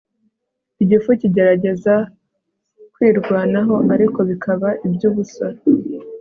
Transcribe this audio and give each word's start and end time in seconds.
Igifu 0.83 1.09
kigerageza 1.19 1.95
kwirwanaho 2.93 3.75
ariko 3.93 4.19
bikaba 4.29 4.67
ibyubusa 4.85 5.45